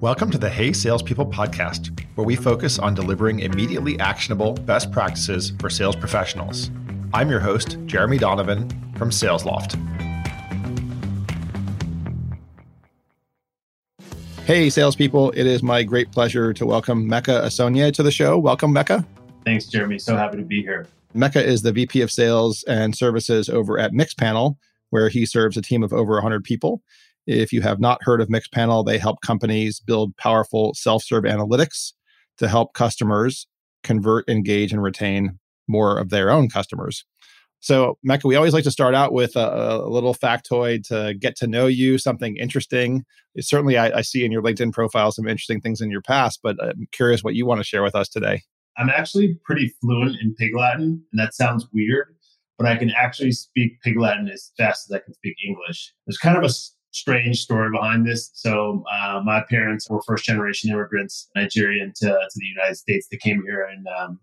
[0.00, 5.52] Welcome to the Hey Salespeople podcast, where we focus on delivering immediately actionable best practices
[5.60, 6.70] for sales professionals.
[7.12, 8.66] I'm your host, Jeremy Donovan
[8.96, 9.78] from SalesLoft.
[14.46, 18.38] Hey, salespeople, it is my great pleasure to welcome Meka Asonye to the show.
[18.38, 19.04] Welcome, Meka.
[19.44, 19.98] Thanks, Jeremy.
[19.98, 20.86] So happy to be here.
[21.14, 24.56] Meka is the VP of Sales and Services over at Mixpanel,
[24.88, 26.82] where he serves a team of over 100 people.
[27.30, 31.92] If you have not heard of Mixpanel, they help companies build powerful self serve analytics
[32.38, 33.46] to help customers
[33.84, 37.04] convert, engage, and retain more of their own customers.
[37.60, 41.36] So, Meka, we always like to start out with a, a little factoid to get
[41.36, 43.04] to know you, something interesting.
[43.38, 46.56] Certainly, I, I, see in your LinkedIn profile some interesting things in your past, but
[46.60, 48.42] I'm curious what you want to share with us today.
[48.76, 52.16] I'm actually pretty fluent in Pig Latin, and that sounds weird,
[52.58, 55.92] but I can actually speak Pig Latin as fast as I can speak English.
[56.06, 56.50] There's kind of a
[56.92, 58.30] strange story behind this.
[58.34, 63.06] So, uh, my parents were first generation immigrants, Nigerian to, to the United States.
[63.10, 64.18] They came here in um,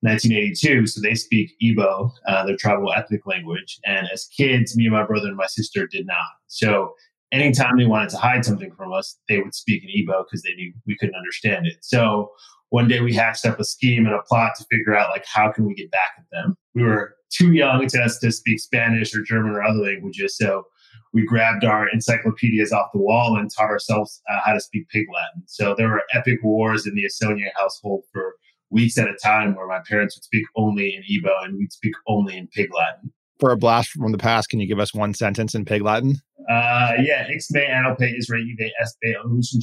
[0.00, 0.86] 1982.
[0.86, 3.78] So, they speak Igbo, uh, their tribal ethnic language.
[3.84, 6.16] And as kids, me and my brother and my sister did not.
[6.46, 6.94] So,
[7.32, 10.54] anytime they wanted to hide something from us, they would speak in Igbo because they
[10.54, 11.78] knew we couldn't understand it.
[11.80, 12.30] So,
[12.70, 15.52] one day we hatched up a scheme and a plot to figure out like how
[15.52, 16.56] can we get back at them.
[16.74, 20.64] We were too young to, to speak Spanish or German or other languages, so
[21.12, 25.06] we grabbed our encyclopedias off the wall and taught ourselves uh, how to speak Pig
[25.12, 25.42] Latin.
[25.46, 28.36] So there were epic wars in the Asonye household for
[28.70, 31.94] weeks at a time where my parents would speak only in Igbo and we'd speak
[32.06, 33.12] only in Pig Latin.
[33.38, 36.16] For a blast from the past, can you give us one sentence in Pig Latin?
[36.48, 38.44] Uh, yeah, Ixme Anope Israel
[38.80, 39.60] Espe Olution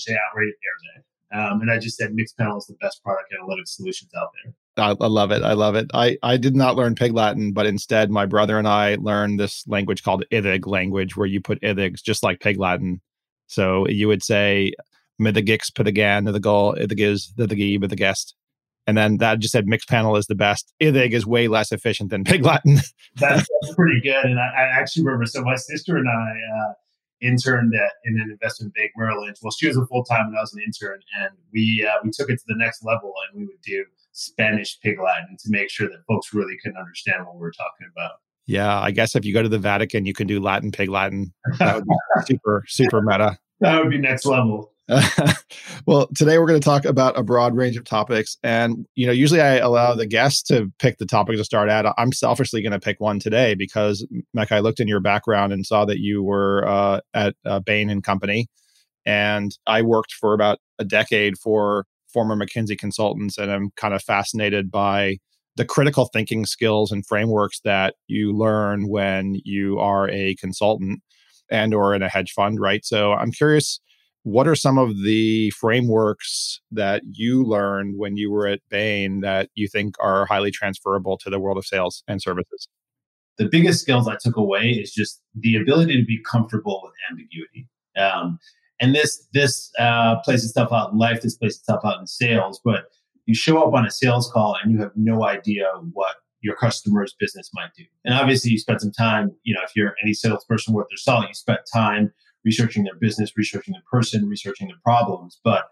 [1.32, 4.54] um, and I just said Mixpanel is the best product analytics solutions out there.
[4.80, 5.44] I, I, love it.
[5.44, 5.90] I love it.
[5.94, 9.64] I, I did not learn Pig Latin, but instead my brother and I learned this
[9.68, 13.02] language called Idig language, where you put Idigs just like Pig Latin.
[13.48, 14.74] So you would say
[15.22, 18.36] Pidagan, the gan to the goal, Idigiz, the the g with the guest.
[18.88, 20.74] And then that just said Mixpanel is the best.
[20.82, 22.76] Idig is way less efficient than Pig Latin.
[23.16, 24.26] that's, that's, pretty good.
[24.26, 26.74] And I, I, actually remember, so my sister and I, uh,
[27.22, 29.38] interned at in an investment bank Merrill Lynch.
[29.42, 32.12] Well, she was a full time and I was an intern, and we uh, we
[32.12, 33.86] took it to the next level, and we would do
[34.20, 38.14] Spanish Pig Latin to make sure that folks really couldn't understand what we're talking about.
[38.46, 41.34] Yeah, I guess if you go to the Vatican, you can do Latin Pig Latin.
[41.60, 43.38] That would be super, super meta.
[43.60, 44.74] That would be next level.
[45.86, 49.14] well, today we're going to talk about a broad range of topics, and you know,
[49.14, 51.86] usually I allow the guests to pick the topic to start at.
[51.98, 55.64] I'm selfishly going to pick one today because, Meka, I looked in your background and
[55.64, 58.48] saw that you were uh, at uh, Bain and Company,
[59.06, 64.02] and I worked for about a decade for former McKinsey consultants, and I'm kind of
[64.04, 65.18] fascinated by
[65.56, 71.02] the critical thinking skills and frameworks that you learn when you are a consultant
[71.52, 72.86] and or in a hedge fund, right?
[72.86, 73.80] So I'm curious,
[74.24, 79.50] what are some of the frameworks that you learned when you were at Bain that
[79.56, 82.68] you think are highly transferable to the world of sales and services?
[83.38, 87.68] The biggest skills I took away is just the ability to be comfortable with ambiguity.
[87.98, 88.40] Um,
[88.80, 91.22] and this this uh, plays itself out in life.
[91.22, 92.62] This plays itself out in sales.
[92.64, 92.86] But
[93.26, 97.14] you show up on a sales call and you have no idea what your customer's
[97.20, 97.84] business might do.
[98.06, 99.32] And obviously, you spent some time.
[99.44, 102.12] You know, if you're any salesperson worth their salt, you spent time
[102.46, 105.40] researching their business, researching the person, researching the problems.
[105.44, 105.66] But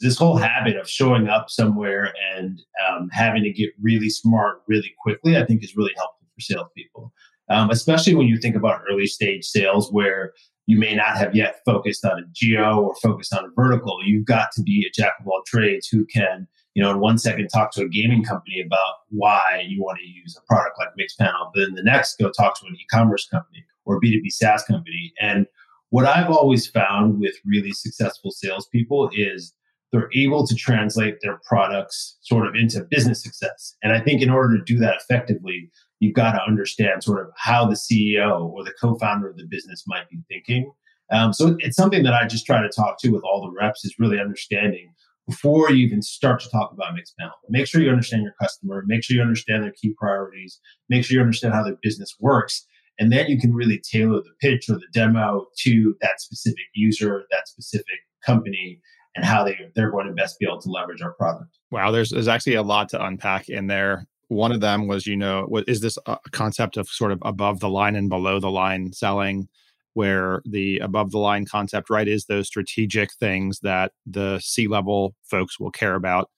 [0.00, 4.92] this whole habit of showing up somewhere and um, having to get really smart really
[5.00, 7.12] quickly, I think, is really helpful for salespeople.
[7.48, 10.32] Um, especially when you think about early stage sales where
[10.66, 13.98] you may not have yet focused on a geo or focused on a vertical.
[14.04, 17.18] You've got to be a jack of all trades who can, you know, in one
[17.18, 20.90] second talk to a gaming company about why you want to use a product like
[20.90, 25.12] Mixpanel, but then the next go talk to an e-commerce company or B2B SaaS company.
[25.20, 25.46] And
[25.90, 29.52] what I've always found with really successful salespeople is
[29.90, 33.76] they're able to translate their products sort of into business success.
[33.82, 35.70] And I think in order to do that effectively,
[36.02, 39.84] you've got to understand sort of how the CEO or the co-founder of the business
[39.86, 40.68] might be thinking.
[41.12, 43.84] Um, so it's something that I just try to talk to with all the reps
[43.84, 44.92] is really understanding
[45.28, 47.30] before you even start to talk about Mixpanel.
[47.48, 50.58] Make sure you understand your customer, make sure you understand their key priorities,
[50.88, 52.66] make sure you understand how their business works.
[52.98, 57.22] And then you can really tailor the pitch or the demo to that specific user,
[57.30, 58.80] that specific company,
[59.14, 61.58] and how they, they're going to best be able to leverage our product.
[61.70, 64.08] Wow, there's, there's actually a lot to unpack in there.
[64.32, 67.60] One of them was, you know, what is this a concept of sort of above
[67.60, 69.48] the line and below the line selling,
[69.92, 75.14] where the above the line concept, right, is those strategic things that the C level
[75.22, 76.30] folks will care about.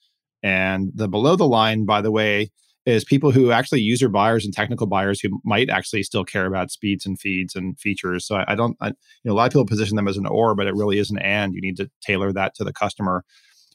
[0.43, 2.51] And the below the line, by the way,
[2.85, 6.71] is people who actually user buyers and technical buyers who might actually still care about
[6.71, 8.27] speeds and feeds and features.
[8.27, 8.95] So I, I don't, I, you
[9.25, 11.19] know, a lot of people position them as an or, but it really is an
[11.19, 11.55] and.
[11.55, 13.25] You need to tailor that to the customer.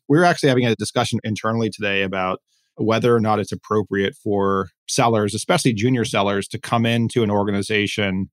[0.07, 2.42] We we're actually having a discussion internally today about
[2.79, 8.29] whether or not it's appropriate for sellers, especially junior sellers, to come into an organization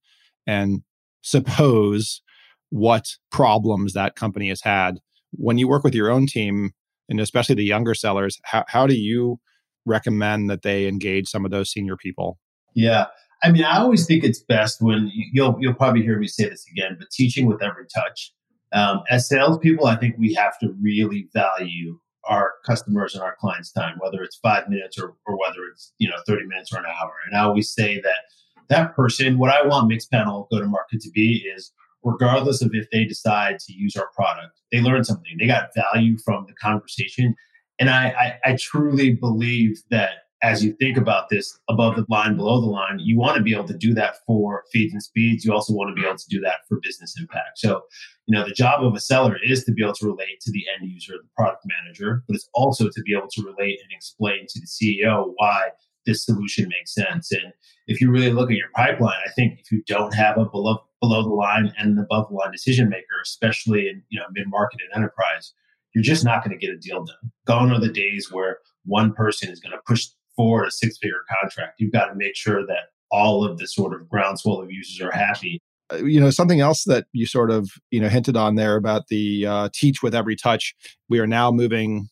[0.47, 0.83] and
[1.23, 2.23] suppose
[2.71, 4.99] what problems that company has had.
[5.33, 6.71] When you work with your own team,
[7.09, 9.39] and especially the younger sellers, how, how do you
[9.85, 12.39] recommend that they engage some of those senior people?
[12.75, 13.07] Yeah.
[13.43, 16.65] I mean, I always think it's best when you'll you'll probably hear me say this
[16.71, 18.33] again, but teaching with every touch.
[18.73, 23.73] Um, as salespeople, I think we have to really value our customers and our clients'
[23.73, 26.87] time, whether it's five minutes or, or whether it's you know 30 minutes or an
[26.87, 27.13] hour.
[27.27, 28.25] And I always say that
[28.69, 32.89] that person, what I want Mixpanel go to market to be is regardless of if
[32.91, 35.37] they decide to use our product, they learned something.
[35.39, 37.35] They got value from the conversation.
[37.79, 40.11] And I, I, I truly believe that
[40.43, 43.55] as you think about this above the line, below the line, you want to be
[43.55, 45.45] able to do that for feeds and speeds.
[45.45, 47.59] You also want to be able to do that for business impact.
[47.59, 47.83] So,
[48.27, 50.65] you know, the job of a seller is to be able to relate to the
[50.75, 54.47] end user, the product manager, but it's also to be able to relate and explain
[54.49, 55.71] to the CEO why
[56.05, 57.33] this solution makes sense.
[57.33, 57.53] And
[57.87, 60.79] if you really look at your pipeline, I think if you don't have a below
[61.01, 64.49] below the line and an above the line decision maker, especially in you know mid
[64.49, 65.53] market and enterprise,
[65.95, 67.33] you're just not going to get a deal done.
[67.47, 70.07] Gone are the days where one person is going to push
[70.37, 71.81] forward a six figure contract.
[71.81, 75.13] You've got to make sure that all of the sort of groundswell of users are
[75.13, 75.61] happy.
[75.93, 79.09] Uh, you know something else that you sort of you know hinted on there about
[79.09, 80.75] the uh, teach with every touch.
[81.09, 82.09] We are now moving,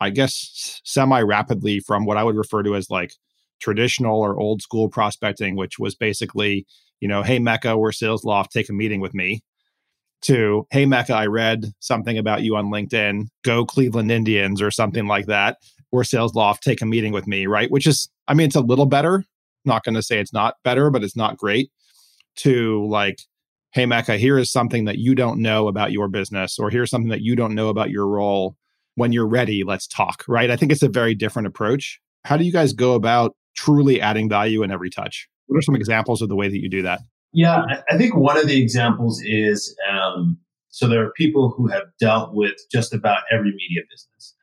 [0.00, 3.12] I guess, semi rapidly from what I would refer to as like
[3.60, 6.66] traditional or old school prospecting, which was basically,
[7.00, 9.42] you know, hey, Meka, we're SalesLoft, take a meeting with me,
[10.22, 15.06] to, hey, Meka, I read something about you on LinkedIn, go Cleveland Indians or something
[15.06, 15.58] like that,
[15.92, 17.70] or SalesLoft, take a meeting with me, right?
[17.70, 19.24] Which is, I mean, it's a little better.
[19.64, 21.70] Not going to say it's not better, but it's not great
[22.36, 23.20] to like,
[23.72, 27.10] hey, Meka, here is something that you don't know about your business, or here's something
[27.10, 28.56] that you don't know about your role.
[28.94, 30.50] When you're ready, let's talk, right?
[30.50, 32.00] I think it's a very different approach.
[32.24, 35.28] How do you guys go about truly adding value in every touch?
[35.46, 37.00] What are some examples of the way that you do that?
[37.32, 40.38] Yeah, I think one of the examples is um,
[40.70, 44.34] so there are people who have dealt with just about every media business.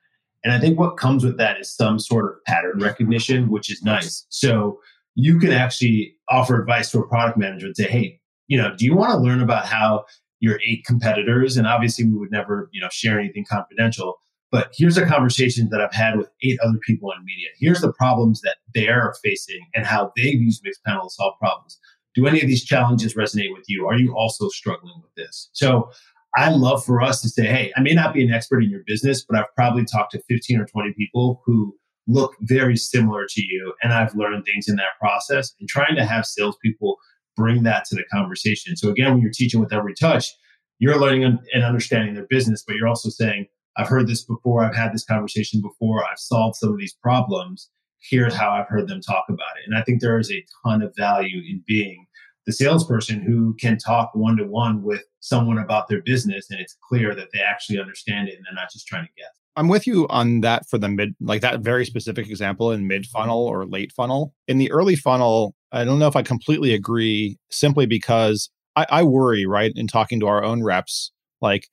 [0.44, 3.82] And I think what comes with that is some sort of pattern recognition, which is
[3.82, 4.26] nice.
[4.30, 4.80] So
[5.16, 8.84] you can actually offer advice to a product manager and say, hey, you know, do
[8.84, 10.06] you want to learn about how
[10.40, 14.16] your eight competitors, and obviously we would never, you know, share anything confidential,
[14.52, 17.48] but here's a conversation that I've had with eight other people in media.
[17.58, 21.80] Here's the problems that they're facing and how they've used Mixpanel to solve problems.
[22.16, 23.88] Do any of these challenges resonate with you?
[23.88, 25.50] Are you also struggling with this?
[25.54, 25.90] So
[26.36, 28.84] I love for us to say, hey, I may not be an expert in your
[28.86, 31.76] business, but I've probably talked to 15 or 20 people who
[32.08, 33.74] look very similar to you.
[33.82, 36.98] And I've learned things in that process and trying to have salespeople
[37.36, 38.76] bring that to the conversation.
[38.76, 40.34] So again, when you're teaching with every touch,
[40.80, 44.64] you're learning and understanding their business, but you're also saying, I've heard this before.
[44.64, 46.04] I've had this conversation before.
[46.04, 47.70] I've solved some of these problems.
[48.10, 49.68] Here's how I've heard them talk about it.
[49.68, 52.06] And I think there is a ton of value in being
[52.46, 56.76] the salesperson who can talk one to one with someone about their business and it's
[56.88, 59.30] clear that they actually understand it and they're not just trying to guess.
[59.56, 63.06] I'm with you on that for the mid, like that very specific example in mid
[63.06, 64.34] funnel or late funnel.
[64.48, 69.04] In the early funnel, I don't know if I completely agree simply because I, I
[69.04, 71.70] worry, right, in talking to our own reps, like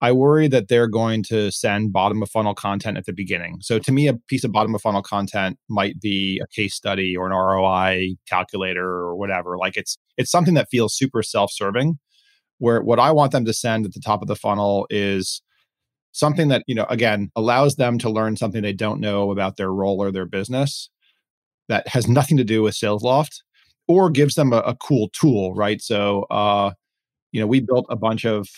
[0.00, 3.58] I worry that they're going to send bottom of funnel content at the beginning.
[3.60, 7.16] So to me, a piece of bottom of funnel content might be a case study
[7.16, 9.58] or an ROI calculator or whatever.
[9.58, 11.98] Like it's it's something that feels super self-serving.
[12.58, 15.42] Where what I want them to send at the top of the funnel is
[16.12, 19.72] something that, you know, again, allows them to learn something they don't know about their
[19.72, 20.90] role or their business
[21.68, 23.42] that has nothing to do with SalesLoft
[23.86, 25.80] or gives them a, a cool tool, right?
[25.80, 26.72] So uh,
[27.32, 28.48] you know, we built a bunch of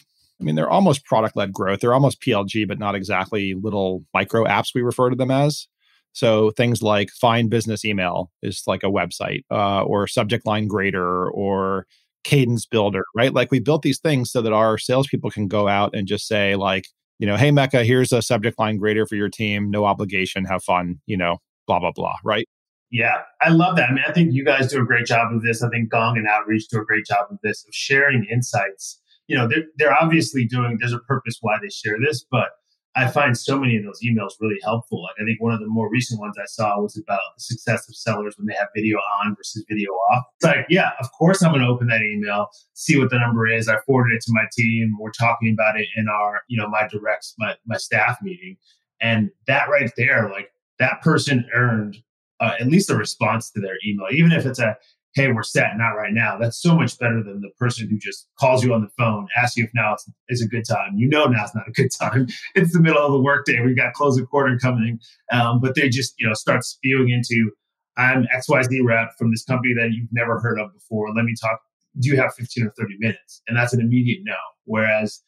[0.40, 1.80] I mean, they're almost product led growth.
[1.80, 5.68] They're almost PLG, but not exactly little micro apps we refer to them as.
[6.12, 11.30] So things like Find Business Email is like a website, uh, or Subject Line Grader,
[11.30, 11.86] or
[12.24, 13.32] Cadence Builder, right?
[13.32, 16.56] Like we built these things so that our salespeople can go out and just say,
[16.56, 16.86] like,
[17.18, 20.64] you know, hey Meka, here's a subject line grader for your team, no obligation, have
[20.64, 22.48] fun, you know, blah blah blah, right?
[22.90, 23.90] Yeah, I love that.
[23.90, 25.62] I mean, I think you guys do a great job of this.
[25.62, 28.99] I think Gong and Outreach do a great job of this of sharing insights
[29.30, 32.48] you know, they're, they're obviously doing, there's a purpose why they share this, but
[32.96, 35.04] I find so many of those emails really helpful.
[35.04, 37.88] Like I think one of the more recent ones I saw was about the success
[37.88, 40.24] of sellers when they have video on versus video off.
[40.34, 43.46] It's like, yeah, of course I'm going to open that email, see what the number
[43.46, 43.68] is.
[43.68, 44.96] I forwarded it to my team.
[44.98, 48.56] We're talking about it in our, you know, my directs, my, my staff meeting.
[49.00, 51.98] And that right there, like that person earned
[52.40, 54.76] uh, at least a response to their email, even if it's a
[55.14, 56.38] hey, we're set, not right now.
[56.38, 59.56] That's so much better than the person who just calls you on the phone, asks
[59.56, 59.96] you if now
[60.28, 60.92] is a good time.
[60.96, 62.28] You know now's not a good time.
[62.54, 63.60] It's the middle of the workday.
[63.64, 64.98] We've got closing quarter coming.
[65.32, 67.50] Um, but they just, you know, start spewing into,
[67.96, 71.12] I'm XYZ rep from this company that you've never heard of before.
[71.14, 71.60] Let me talk.
[71.98, 73.42] Do you have 15 or 30 minutes?
[73.48, 74.36] And that's an immediate no.
[74.64, 75.20] Whereas,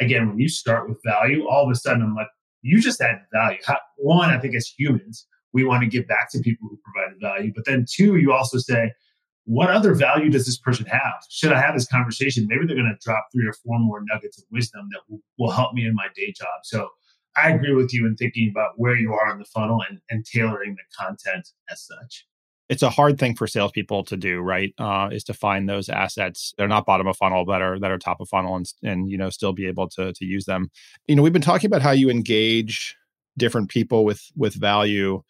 [0.00, 2.28] again, when you start with value, all of a sudden I'm like,
[2.62, 3.58] you just add value.
[3.64, 7.20] How, one, I think as humans, we want to give back to people who provided
[7.20, 7.52] value.
[7.54, 8.92] But then two, you also say,
[9.44, 11.24] what other value does this person have?
[11.28, 12.46] Should I have this conversation?
[12.48, 15.50] Maybe they're going to drop three or four more nuggets of wisdom that will, will
[15.50, 16.48] help me in my day job.
[16.62, 16.88] So
[17.36, 20.24] I agree with you in thinking about where you are in the funnel and, and
[20.24, 22.26] tailoring the content as such.
[22.68, 24.72] It's a hard thing for salespeople to do, right?
[24.78, 26.54] Uh, is to find those assets.
[26.56, 29.18] They're not bottom of funnel, but are that are top of funnel, and and you
[29.18, 30.70] know still be able to to use them.
[31.08, 32.96] You know, we've been talking about how you engage
[33.36, 35.22] different people with with value.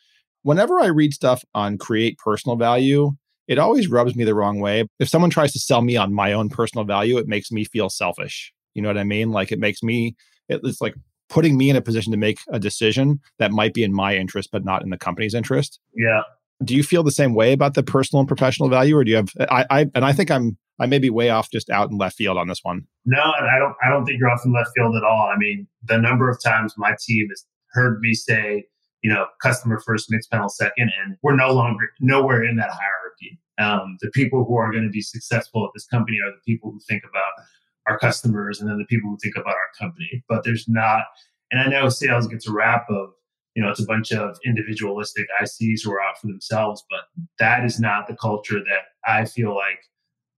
[0.42, 3.12] Whenever I read stuff on create personal value,
[3.50, 4.86] it always rubs me the wrong way.
[5.00, 7.90] If someone tries to sell me on my own personal value, it makes me feel
[7.90, 8.52] selfish.
[8.74, 9.32] You know what I mean?
[9.32, 10.14] Like it makes me,
[10.48, 10.94] it's like
[11.28, 14.50] putting me in a position to make a decision that might be in my interest,
[14.52, 15.80] but not in the company's interest.
[15.96, 16.22] Yeah.
[16.62, 19.16] Do you feel the same way about the personal and professional value, or do you
[19.16, 19.30] have?
[19.50, 22.16] I, I and I think I'm I may be way off just out in left
[22.16, 22.86] field on this one.
[23.04, 23.74] No, I don't.
[23.82, 25.32] I don't think you're off in left field at all.
[25.34, 28.66] I mean, the number of times my team has heard me say,
[29.02, 33.40] you know, customer first, Mixpanel second, and we're no longer nowhere in that hierarchy.
[33.58, 36.70] Um, the people who are going to be successful at this company are the people
[36.70, 37.44] who think about
[37.86, 40.22] our customers and then the people who think about our company.
[40.28, 41.04] But there's not,
[41.50, 43.10] and I know sales gets a rap of,
[43.54, 47.00] you know, it's a bunch of individualistic ICs who are out for themselves, but
[47.38, 49.80] that is not the culture that I feel like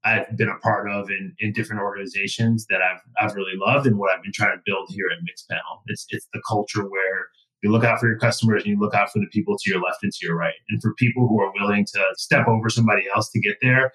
[0.04, 3.98] I've been a part of in, in different organizations that I've I've really loved and
[3.98, 5.82] what I've been trying to build here at Mixpanel.
[5.86, 7.28] It's it's the culture where
[7.62, 9.80] you look out for your customers and you look out for the people to your
[9.80, 10.54] left and to your right.
[10.68, 13.92] And for people who are willing to step over somebody else to get there,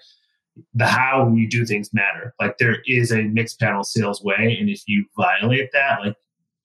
[0.74, 2.34] the how you do things matter.
[2.40, 4.56] Like there is a Mixpanel sales way.
[4.58, 6.16] And if you violate that, like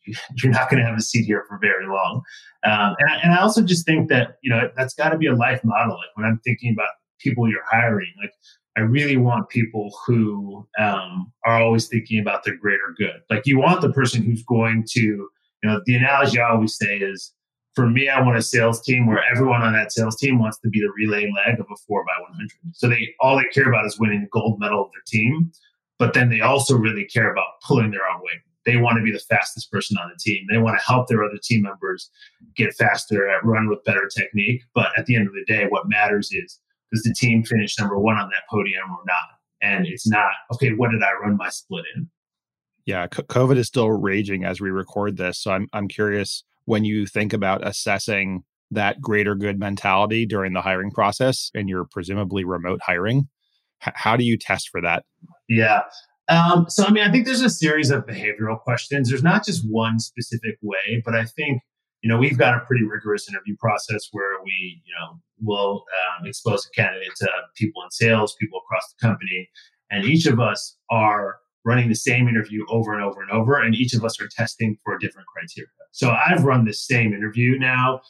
[0.44, 2.22] you're not going to have a seat here for very long.
[2.66, 5.28] Um, and, I, and I also just think that, you know, that's got to be
[5.28, 5.96] a life model.
[5.96, 8.32] Like when I'm thinking about people you're hiring, like
[8.78, 13.22] I really want people who um, are always thinking about the greater good.
[13.30, 15.30] Like you want the person who's going to
[15.64, 17.34] you know, the analogy I always say is
[17.74, 20.70] for me, I want a sales team where everyone on that sales team wants to
[20.70, 22.52] be the relay leg of a four by 100.
[22.74, 25.52] So they all they care about is winning the gold medal of their team,
[25.98, 28.42] but then they also really care about pulling their own weight.
[28.66, 30.46] They want to be the fastest person on the team.
[30.50, 32.10] They want to help their other team members
[32.56, 34.62] get faster, at run with better technique.
[34.74, 36.60] But at the end of the day, what matters is
[36.92, 39.40] does the team finish number one on that podium or not?
[39.62, 40.74] And it's not okay.
[40.74, 42.10] What did I run my split in?
[42.86, 45.40] Yeah, COVID is still raging as we record this.
[45.40, 50.62] So I'm I'm curious when you think about assessing that greater good mentality during the
[50.62, 53.28] hiring process and you're presumably remote hiring,
[53.86, 55.04] h- how do you test for that?
[55.48, 55.82] Yeah.
[56.30, 59.10] Um, so I mean, I think there's a series of behavioral questions.
[59.10, 61.62] There's not just one specific way, but I think
[62.02, 65.84] you know we've got a pretty rigorous interview process where we you know will
[66.20, 69.50] um, expose a candidate to people in sales, people across the company,
[69.92, 73.76] and each of us are running the same interview over and over and over, and
[73.76, 75.70] each of us are testing for a different criteria.
[75.92, 78.02] So I've run the same interview now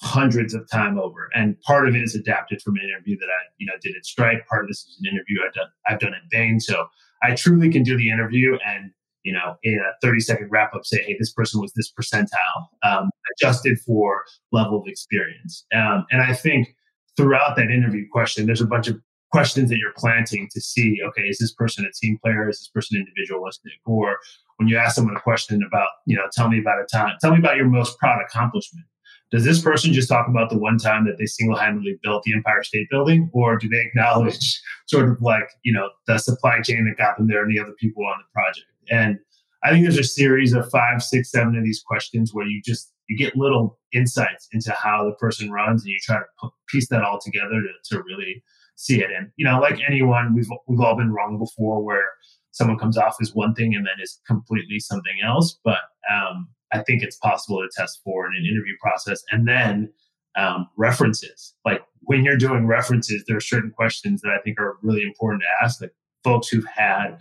[0.00, 3.42] hundreds of time over, and part of it is adapted from an interview that I
[3.58, 4.46] you know did at Stripe.
[4.48, 6.60] Part of this is an interview I've done I've done at Bain.
[6.60, 6.86] So
[7.22, 8.90] I truly can do the interview and
[9.24, 12.66] you know in a 30 second wrap up say hey this person was this percentile
[12.82, 16.76] um, adjusted for level of experience um, and i think
[17.16, 19.00] throughout that interview question there's a bunch of
[19.34, 22.48] questions that you're planting to see okay is this person a team player?
[22.48, 24.18] Is this person individualistic or
[24.58, 27.32] when you ask someone a question about you know tell me about a time tell
[27.32, 28.86] me about your most proud accomplishment.
[29.32, 32.62] Does this person just talk about the one time that they single-handedly built the empire
[32.62, 36.96] state building or do they acknowledge sort of like you know the supply chain that
[36.96, 38.66] got them there and the other people on the project?
[38.88, 39.18] And
[39.64, 42.92] i think there's a series of five six seven of these questions where you just
[43.08, 47.02] you get little insights into how the person runs and you try to piece that
[47.02, 48.42] all together to, to really
[48.76, 49.10] see it.
[49.16, 52.04] And you know, like anyone, we've we've all been wrong before, where
[52.50, 55.58] someone comes off as one thing and then is completely something else.
[55.64, 55.80] But
[56.12, 59.92] um, I think it's possible to test for in an interview process, and then
[60.36, 61.54] um, references.
[61.64, 65.42] Like when you're doing references, there are certain questions that I think are really important
[65.42, 65.80] to ask.
[65.80, 67.18] Like folks who've had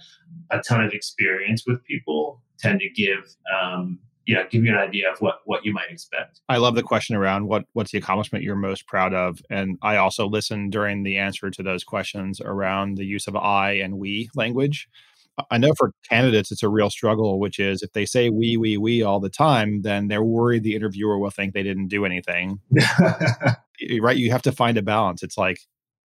[0.50, 5.12] a ton of experience with people tend to give um, yeah, give you an idea
[5.12, 6.42] of what what you might expect.
[6.50, 9.98] I love the question around what what's the accomplishment you're most proud of, and I
[9.98, 14.30] also listened during the answer to those questions around the use of I and we
[14.36, 14.88] language.
[15.50, 18.78] I know for candidates, it's a real struggle, which is if they say we, we,
[18.78, 22.60] we all the time, then they're worried the interviewer will think they didn't do anything.
[24.00, 24.16] right?
[24.16, 25.24] You have to find a balance.
[25.24, 25.60] It's like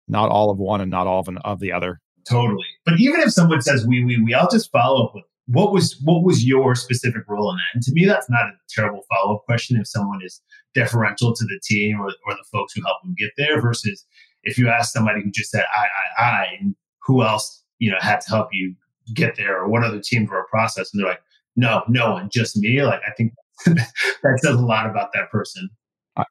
[0.09, 2.01] not all of one and not all of, an, of the other.
[2.29, 2.67] Totally.
[2.85, 6.01] But even if someone says we, we, we, I'll just follow up with what was
[6.05, 7.75] what was your specific role in that?
[7.75, 10.41] And to me, that's not a terrible follow up question if someone is
[10.75, 14.07] deferential to the team or, or the folks who help them get there versus
[14.45, 17.99] if you ask somebody who just said I, I, I, and who else you know
[18.01, 18.75] had to help you
[19.15, 21.23] get there or what other teams were a process, and they're like,
[21.57, 22.83] no, no one, just me.
[22.83, 23.33] Like I think
[23.67, 25.69] that says a lot about that person.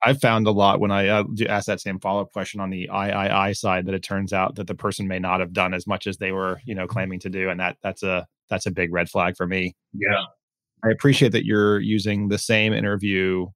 [0.03, 2.87] I found a lot when I uh, asked that same follow up question on the
[2.93, 6.05] III side that it turns out that the person may not have done as much
[6.05, 8.93] as they were, you know, claiming to do, and that that's a that's a big
[8.93, 9.75] red flag for me.
[9.93, 10.25] Yeah,
[10.83, 13.47] I appreciate that you're using the same interview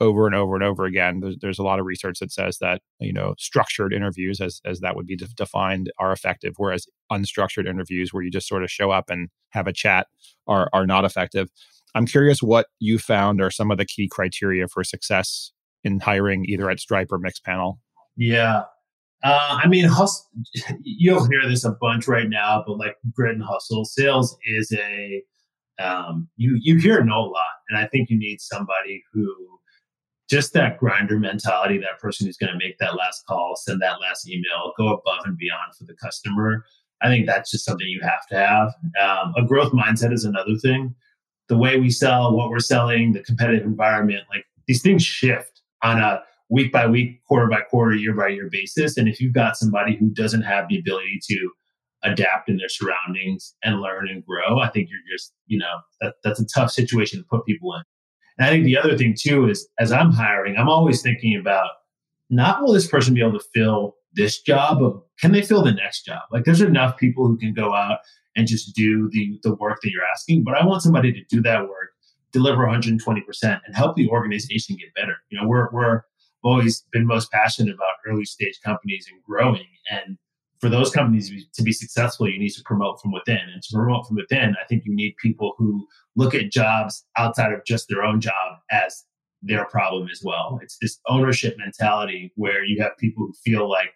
[0.00, 1.20] over and over and over again.
[1.20, 4.80] There's, there's a lot of research that says that you know structured interviews, as as
[4.80, 8.70] that would be de- defined, are effective, whereas unstructured interviews, where you just sort of
[8.70, 10.08] show up and have a chat,
[10.48, 11.48] are are not effective.
[11.94, 15.52] I'm curious what you found are some of the key criteria for success
[15.84, 17.78] in hiring either at Stripe or Mixpanel?
[18.16, 18.64] Yeah.
[19.22, 20.26] Uh, I mean, hustle,
[20.82, 25.22] you'll hear this a bunch right now, but like grit and hustle, sales is a,
[25.80, 27.44] um, you, you hear no a lot.
[27.68, 29.34] And I think you need somebody who
[30.30, 34.00] just that grinder mentality, that person who's going to make that last call, send that
[34.00, 36.64] last email, go above and beyond for the customer.
[37.00, 38.74] I think that's just something you have to have.
[39.00, 40.94] Um, a growth mindset is another thing.
[41.48, 45.98] The way we sell, what we're selling, the competitive environment, like these things shift on
[45.98, 48.96] a week by week, quarter by quarter, year by year basis.
[48.96, 51.50] And if you've got somebody who doesn't have the ability to
[52.04, 56.14] adapt in their surroundings and learn and grow, I think you're just, you know, that,
[56.24, 57.82] that's a tough situation to put people in.
[58.38, 61.70] And I think the other thing too is as I'm hiring, I'm always thinking about
[62.30, 65.72] not will this person be able to fill this job, but can they fill the
[65.72, 66.22] next job?
[66.30, 67.98] Like there's enough people who can go out
[68.36, 71.42] and just do the the work that you're asking, but I want somebody to do
[71.42, 71.90] that work
[72.32, 72.98] deliver 120%
[73.42, 75.16] and help the organization get better.
[75.30, 76.02] You know, we're, we're
[76.42, 79.66] always been most passionate about early stage companies and growing.
[79.90, 80.16] And
[80.60, 83.40] for those companies to be successful, you need to promote from within.
[83.52, 87.52] And to promote from within, I think you need people who look at jobs outside
[87.52, 89.04] of just their own job as
[89.42, 90.58] their problem as well.
[90.62, 93.90] It's this ownership mentality where you have people who feel like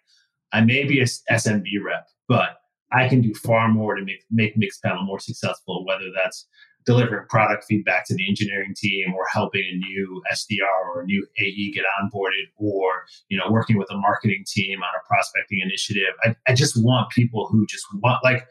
[0.53, 2.57] I may be a SMB rep, but
[2.93, 6.47] I can do far more to make make Mixpanel more successful, whether that's
[6.85, 11.25] delivering product feedback to the engineering team or helping a new SDR or a new
[11.39, 16.13] AE get onboarded or, you know, working with a marketing team on a prospecting initiative.
[16.23, 18.47] I, I just want people who just want, like,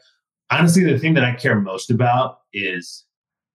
[0.49, 3.05] honestly, the thing that I care most about is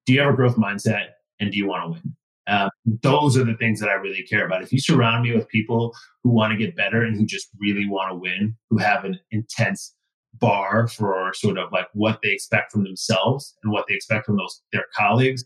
[0.06, 1.08] do you have a growth mindset
[1.40, 2.16] and do you want to win?
[2.48, 2.70] Uh,
[3.02, 4.62] those are the things that I really care about.
[4.62, 7.86] If you surround me with people who want to get better and who just really
[7.86, 9.94] want to win, who have an intense
[10.40, 14.36] bar for sort of like what they expect from themselves and what they expect from
[14.36, 15.44] those their colleagues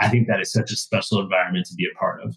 [0.00, 2.36] i think that is such a special environment to be a part of.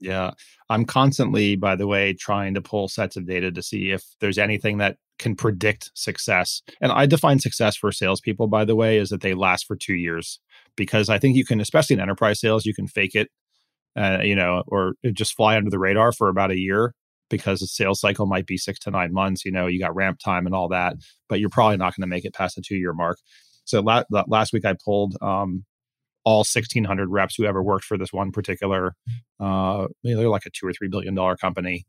[0.00, 0.32] Yeah.
[0.68, 4.38] I'm constantly by the way trying to pull sets of data to see if there's
[4.38, 6.62] anything that can predict success.
[6.80, 9.94] And i define success for salespeople by the way is that they last for two
[9.94, 10.40] years
[10.76, 13.30] because i think you can especially in enterprise sales you can fake it
[13.96, 16.94] uh, you know or just fly under the radar for about a year
[17.30, 19.44] because the sales cycle might be six to nine months.
[19.44, 20.96] You know, you got ramp time and all that,
[21.28, 23.18] but you're probably not going to make it past the two year mark.
[23.64, 25.64] So la- last week I pulled um,
[26.24, 28.94] all 1,600 reps who ever worked for this one particular,
[29.40, 31.84] uh, they're like a two or three billion dollar company.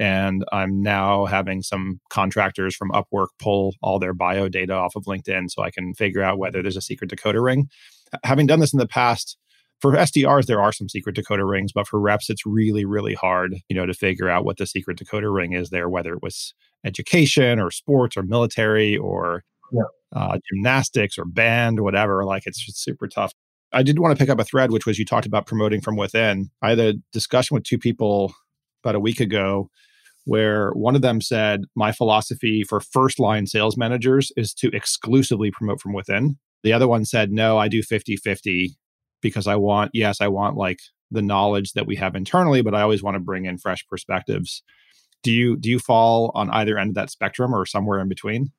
[0.00, 5.04] And I'm now having some contractors from Upwork pull all their bio data off of
[5.04, 7.68] LinkedIn so I can figure out whether there's a secret decoder ring.
[8.24, 9.36] Having done this in the past,
[9.80, 13.54] for SDRs, there are some secret decoder rings, but for reps, it's really, really hard,
[13.68, 16.52] you know, to figure out what the secret decoder ring is there, whether it was
[16.84, 19.82] education or sports or military or yeah.
[20.14, 22.24] uh, gymnastics or band, whatever.
[22.24, 23.32] Like it's super tough.
[23.72, 25.96] I did want to pick up a thread, which was you talked about promoting from
[25.96, 26.50] within.
[26.62, 28.34] I had a discussion with two people
[28.82, 29.70] about a week ago
[30.24, 35.50] where one of them said, My philosophy for first line sales managers is to exclusively
[35.50, 36.38] promote from within.
[36.62, 38.76] The other one said, No, I do 50 50
[39.20, 42.82] because I want, yes, I want like the knowledge that we have internally, but I
[42.82, 44.62] always want to bring in fresh perspectives.
[45.22, 48.52] Do you do you fall on either end of that spectrum or somewhere in between?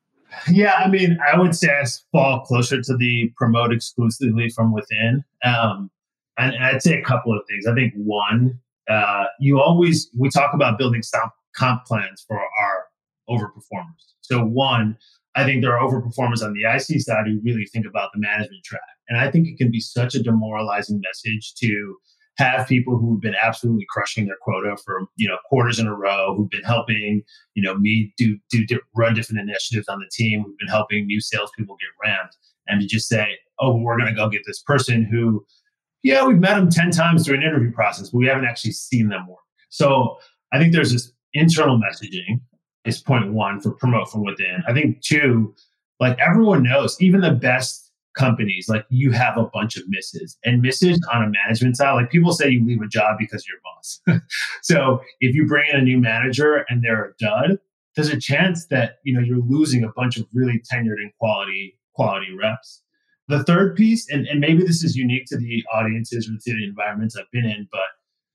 [0.50, 5.24] Yeah, I mean, I would say I fall closer to the promote exclusively from within.
[5.43, 5.89] Um,
[6.38, 7.65] and, and I'd say a couple of things.
[7.65, 11.02] I think one, uh, you always we talk about building
[11.56, 12.86] comp plans for our
[13.30, 14.13] overperformers.
[14.22, 14.98] So one,
[15.36, 18.63] I think there are overperformers on the IC side who really think about the management
[18.63, 18.82] track.
[19.08, 21.98] And I think it can be such a demoralizing message to
[22.38, 26.36] have people who've been absolutely crushing their quota for you know quarters in a row,
[26.36, 27.22] who've been helping
[27.54, 28.65] you know me do do
[28.96, 32.38] run different initiatives on the team, who've been helping new salespeople get ramped,
[32.68, 35.46] and to just say, oh, we're going to go get this person who,
[36.02, 39.10] yeah, we've met them ten times through an interview process, but we haven't actually seen
[39.10, 39.39] them work.
[39.70, 40.18] So
[40.54, 42.39] I think there's this internal messaging
[42.86, 44.63] is point one for promote from within.
[44.68, 45.54] I think two,
[46.00, 50.62] like everyone knows, even the best companies, like you have a bunch of misses and
[50.62, 51.94] misses on a management side.
[51.94, 54.02] Like people say you leave a job because you're boss.
[54.62, 57.60] so if you bring in a new manager and they're a dud,
[57.96, 61.78] there's a chance that you know you're losing a bunch of really tenured and quality
[61.94, 62.82] quality reps.
[63.28, 66.63] The third piece, and, and maybe this is unique to the audiences or to the
[66.63, 67.82] environments I've been in, but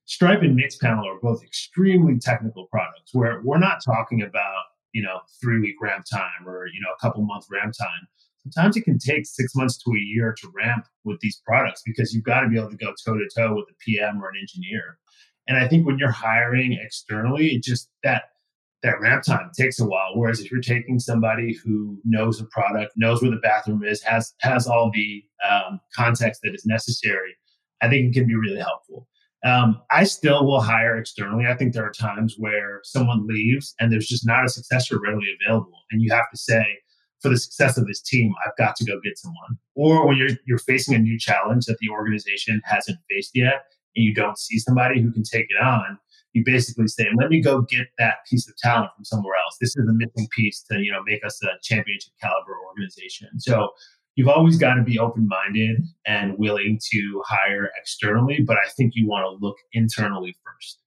[0.06, 5.20] Stripe and Mixpanel are both extremely technical products where we're not talking about, you know,
[5.40, 8.08] three week ramp time or, you know, a couple month ramp time
[8.44, 12.14] sometimes it can take six months to a year to ramp with these products because
[12.14, 14.36] you've got to be able to go toe to toe with a PM or an
[14.40, 14.98] engineer.
[15.48, 18.24] And I think when you're hiring externally, it just that
[18.82, 20.10] that ramp time takes a while.
[20.14, 24.34] Whereas if you're taking somebody who knows the product, knows where the bathroom is, has
[24.40, 27.34] has all the um, context that is necessary,
[27.80, 29.08] I think it can be really helpful.
[29.44, 31.44] Um, I still will hire externally.
[31.46, 35.26] I think there are times where someone leaves and there's just not a successor readily
[35.40, 36.64] available, and you have to say,
[37.20, 39.58] for the success of this team, I've got to go get someone.
[39.74, 44.04] Or when you're you're facing a new challenge that the organization hasn't faced yet, and
[44.04, 45.98] you don't see somebody who can take it on,
[46.32, 49.56] you basically say, "Let me go get that piece of talent from somewhere else.
[49.60, 53.70] This is the missing piece to you know make us a championship caliber organization." So
[54.16, 58.92] you've always got to be open minded and willing to hire externally, but I think
[58.94, 60.78] you want to look internally first.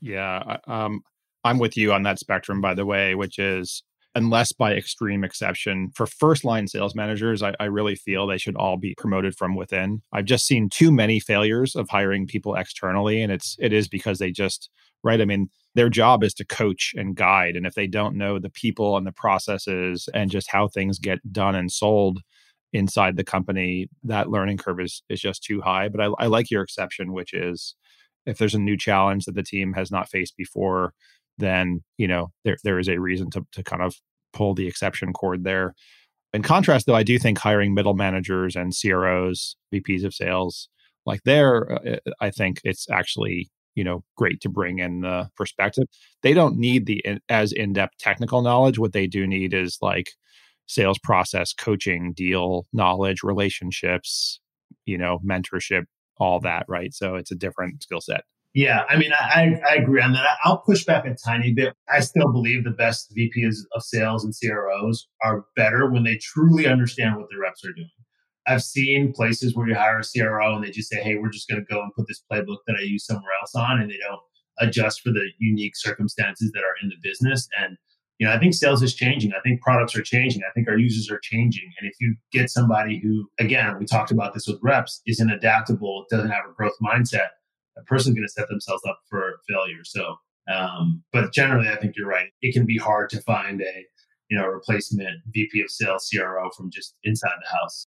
[0.00, 1.02] Yeah, um,
[1.44, 3.82] I'm with you on that spectrum, by the way, which is
[4.16, 5.90] unless by extreme exception.
[5.94, 9.54] For first line sales managers, I, I, really feel they should all be promoted from
[9.54, 10.02] within.
[10.10, 14.18] I've just seen too many failures of hiring people externally, and it's it is because
[14.18, 14.70] they just
[15.04, 15.20] right.
[15.20, 18.50] I mean, their job is to coach and guide, and if they don't know the
[18.50, 22.20] people and the processes and just how things get done and sold
[22.76, 25.88] inside the company, that learning curve is is just too high.
[25.88, 27.74] But I, I like your exception, which is
[28.26, 30.92] if there's a new challenge that the team has not faced before
[31.38, 33.94] then you know there there is a reason to to kind of
[34.32, 35.74] pull the exception cord there.
[36.34, 40.68] In contrast, though, I do think hiring middle managers and CROs, VPs of sales,
[41.06, 45.84] like there, uh, I think it's actually you know great to bring in the perspective.
[46.22, 48.78] They don't need the in, as in depth technical knowledge.
[48.78, 50.12] What they do need is like
[50.66, 54.40] sales process, coaching, deal knowledge, relationships,
[54.84, 55.84] you know, mentorship,
[56.18, 56.64] all that.
[56.68, 56.92] Right.
[56.92, 58.22] So it's a different skill set.
[58.54, 60.38] Yeah, I mean, I, I agree on that.
[60.42, 61.74] I'll push back a tiny bit.
[61.92, 66.66] I still believe the best VPs of sales and CROs are better when they truly
[66.66, 67.90] understand what their reps are doing.
[68.46, 71.50] I've seen places where you hire a CRO and they just say, hey, we're just
[71.50, 73.98] going to go and put this playbook that I use somewhere else on, and they
[73.98, 74.20] don't
[74.58, 77.46] adjust for the unique circumstances that are in the business.
[77.60, 77.76] And,
[78.18, 79.32] you know, I think sales is changing.
[79.32, 80.42] I think products are changing.
[80.48, 81.70] I think our users are changing.
[81.78, 86.06] And if you get somebody who, again, we talked about this with reps, isn't adaptable,
[86.10, 87.28] doesn't have a growth mindset,
[87.76, 89.84] a person's going to set themselves up for failure.
[89.84, 90.16] So,
[90.52, 92.28] um, but generally, I think you're right.
[92.40, 93.84] It can be hard to find a
[94.30, 97.86] you know replacement VP of sales CRO from just inside the house.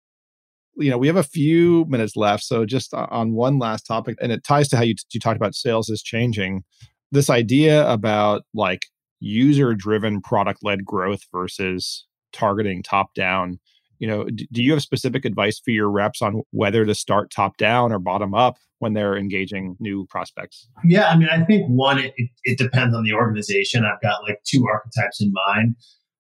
[0.78, 4.32] You know, we have a few minutes left, so just on one last topic, and
[4.32, 6.64] it ties to how you you talked about sales is changing.
[7.12, 8.88] This idea about like
[9.20, 13.60] user driven product led growth versus targeting top down
[14.00, 17.58] you know do you have specific advice for your reps on whether to start top
[17.58, 20.68] down or bottom up when they're engaging new prospects?
[20.84, 23.86] Yeah, I mean, I think one, it, it depends on the organization.
[23.86, 25.76] I've got like two archetypes in mind.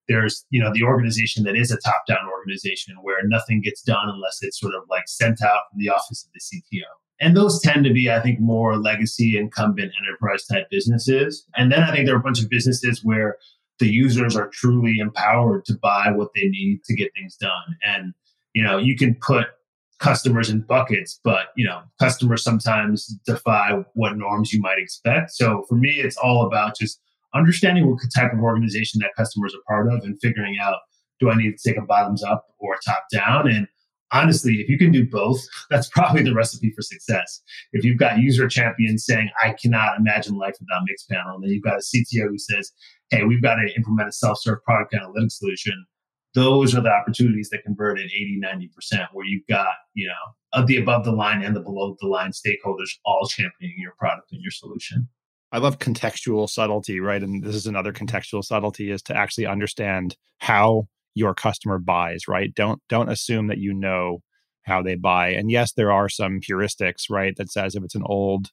[0.07, 4.07] There's, you know, the organization that is a top down organization where nothing gets done
[4.07, 6.85] unless it's sort of like sent out from the office of the CTO.
[7.21, 11.45] And those tend to be, I think, more legacy incumbent enterprise type businesses.
[11.55, 13.37] And then I think there are a bunch of businesses where
[13.79, 17.77] the users are truly empowered to buy what they need to get things done.
[17.83, 18.13] And,
[18.53, 19.47] you know, you can put
[19.99, 25.31] customers in buckets, but you know, customers sometimes defy what norms you might expect.
[25.31, 26.99] So for me, it's all about just
[27.33, 30.79] understanding what type of organization that customers are part of and figuring out
[31.19, 33.49] do I need to take a bottoms up or top down?
[33.49, 33.67] And
[34.11, 35.39] honestly, if you can do both,
[35.69, 37.41] that's probably the recipe for success.
[37.73, 41.63] If you've got user champions saying, I cannot imagine life without Mixpanel, and then you've
[41.63, 42.71] got a CTO who says,
[43.09, 45.85] Hey, we've got to implement a self-serve product analytics solution
[46.35, 50.13] those are the opportunities that convert at 80, 90%, where you've got, you know,
[50.59, 54.31] of the above the line and the below the line stakeholders all championing your product
[54.33, 55.07] and your solution.
[55.53, 57.23] I love contextual subtlety, right?
[57.23, 62.53] And this is another contextual subtlety is to actually understand how your customer buys, right?
[62.53, 64.21] Don't don't assume that you know
[64.63, 65.29] how they buy.
[65.29, 67.35] And yes, there are some heuristics, right?
[67.37, 68.51] That says if it's an old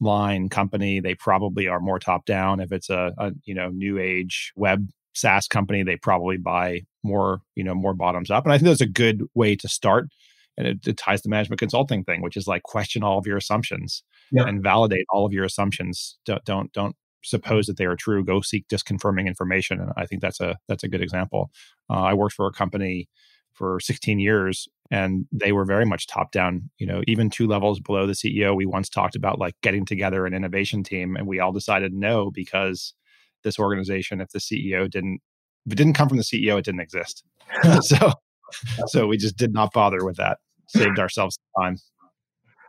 [0.00, 2.60] line company, they probably are more top down.
[2.60, 7.42] If it's a, a you know new age web SaaS company, they probably buy more
[7.54, 8.44] you know more bottoms up.
[8.44, 10.08] And I think that's a good way to start.
[10.56, 13.36] And it, it ties the management consulting thing, which is like question all of your
[13.36, 14.46] assumptions yep.
[14.46, 16.18] and validate all of your assumptions.
[16.24, 18.24] Don't don't don't suppose that they are true.
[18.24, 19.80] Go seek disconfirming information.
[19.80, 21.50] And I think that's a that's a good example.
[21.88, 23.08] Uh, I worked for a company
[23.52, 27.80] for 16 years and they were very much top down you know even two levels
[27.80, 31.40] below the ceo we once talked about like getting together an innovation team and we
[31.40, 32.94] all decided no because
[33.42, 35.20] this organization if the ceo didn't
[35.66, 37.24] if it didn't come from the ceo it didn't exist
[37.80, 38.12] so
[38.86, 41.76] so we just did not bother with that saved ourselves time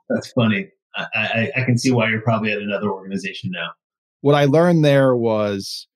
[0.09, 3.69] that's funny I, I, I can see why you're probably at another organization now
[4.21, 5.87] what i learned there was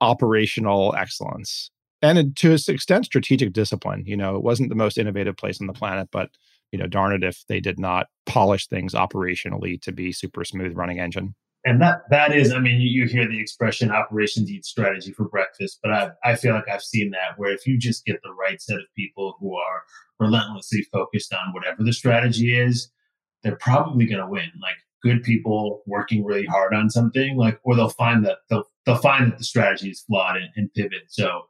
[0.00, 1.70] operational excellence
[2.02, 5.66] and to an extent strategic discipline you know it wasn't the most innovative place on
[5.66, 6.30] the planet but
[6.74, 10.76] you know darn it if they did not polish things operationally to be super smooth
[10.76, 11.32] running engine.
[11.64, 15.28] And that that is i mean you, you hear the expression operations eat strategy for
[15.28, 18.34] breakfast but I, I feel like i've seen that where if you just get the
[18.34, 19.82] right set of people who are
[20.18, 22.90] relentlessly focused on whatever the strategy is
[23.42, 27.76] they're probably going to win like good people working really hard on something like or
[27.76, 31.42] they'll find that they'll, they'll find that the strategy is flawed and, and pivot so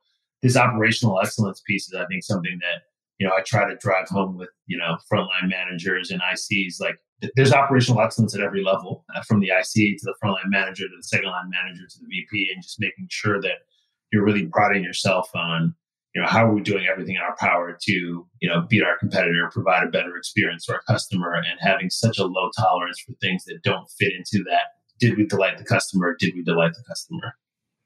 [0.45, 2.83] this operational excellence piece is, I think, something that
[3.19, 6.81] you know I try to drive home with you know frontline managers and ICs.
[6.81, 6.99] Like
[7.35, 10.97] there's operational excellence at every level, uh, from the IC to the frontline manager to
[10.97, 13.65] the second line manager to the VP, and just making sure that
[14.13, 15.75] you're really priding yourself on
[16.15, 18.97] you know how are we doing everything in our power to you know beat our
[18.99, 23.13] competitor provide a better experience to our customer and having such a low tolerance for
[23.21, 26.85] things that don't fit into that did we delight the customer did we delight the
[26.89, 27.35] customer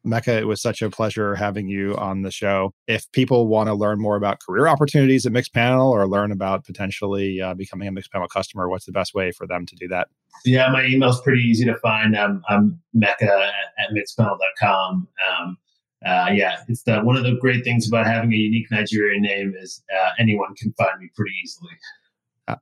[0.06, 2.72] Meka, it was such a pleasure having you on the show.
[2.86, 7.40] If people want to learn more about career opportunities at Mixpanel or learn about potentially
[7.40, 10.08] uh, becoming a Mixpanel customer, what's the best way for them to do that?
[10.44, 12.16] Yeah, my email is pretty easy to find.
[12.16, 15.08] Um, I'm Meka at, at mixpanel.com.
[15.28, 15.58] Um,
[16.06, 19.54] uh, yeah, it's the, one of the great things about having a unique Nigerian name
[19.58, 21.70] is uh, anyone can find me pretty easily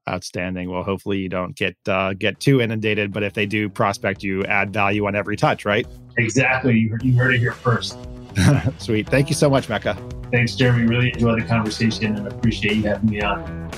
[0.09, 0.71] outstanding.
[0.71, 4.45] Well, hopefully you don't get uh, get too inundated, but if they do prospect you,
[4.45, 5.87] add value on every touch, right?
[6.17, 6.77] Exactly.
[6.77, 7.99] You heard, you heard it here first.
[8.79, 9.09] Sweet.
[9.09, 9.97] Thank you so much, Meka.
[10.31, 10.87] Thanks, Jeremy.
[10.87, 13.71] Really enjoyed the conversation and appreciate you having me on.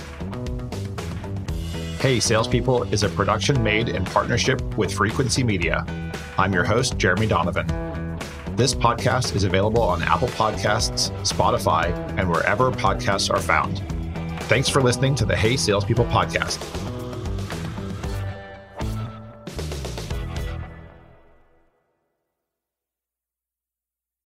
[2.01, 5.85] Hey, Salespeople is a production made in partnership with Frequency Media.
[6.39, 7.98] I'm your host, Jeremy Donovan.
[8.59, 13.81] This podcast is available on Apple Podcasts, Spotify, and wherever podcasts are found.
[14.49, 16.59] Thanks for listening to the Hey Salespeople podcast.